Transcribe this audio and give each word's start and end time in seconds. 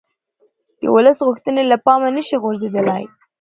د 0.81 0.83
ولس 0.95 1.17
غوښتنې 1.27 1.63
له 1.71 1.77
پامه 1.85 2.09
نه 2.15 2.21
شي 2.27 2.35
غورځېدلای 2.43 3.03